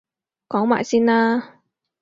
[0.49, 1.61] 講埋先啦